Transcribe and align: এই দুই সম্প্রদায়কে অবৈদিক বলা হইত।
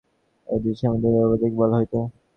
এই 0.47 0.59
দুই 0.63 0.75
সম্প্রদায়কে 0.79 1.25
অবৈদিক 1.25 1.53
বলা 1.59 1.75
হইত। 1.79 1.93